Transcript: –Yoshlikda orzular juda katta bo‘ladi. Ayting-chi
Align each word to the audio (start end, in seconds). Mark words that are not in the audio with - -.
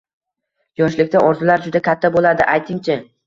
–Yoshlikda 0.81 1.21
orzular 1.27 1.63
juda 1.67 1.83
katta 1.91 2.13
bo‘ladi. 2.17 2.47
Ayting-chi 2.57 2.99